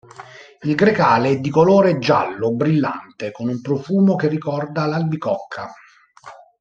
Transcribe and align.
Il 0.63 0.73
Grecale 0.73 1.29
è 1.29 1.37
di 1.39 1.51
colore 1.51 1.99
giallo 1.99 2.55
brillante, 2.55 3.31
con 3.31 3.49
un 3.49 3.61
profumo 3.61 4.15
che 4.15 4.29
ricorda 4.29 4.87
l'albicocca. 4.87 5.71